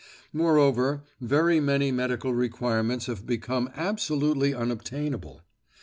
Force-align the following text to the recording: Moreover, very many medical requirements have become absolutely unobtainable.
Moreover, 0.33 1.03
very 1.19 1.59
many 1.59 1.91
medical 1.91 2.33
requirements 2.33 3.05
have 3.05 3.23
become 3.27 3.69
absolutely 3.75 4.51
unobtainable. 4.51 5.43